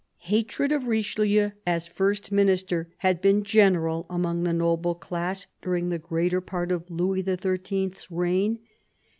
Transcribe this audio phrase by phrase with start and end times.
[0.23, 5.99] Hatred of Richelieu as First Minister had been general among the noble class during the
[5.99, 7.91] greater part of Louis XIII.
[7.93, 8.57] 's reign.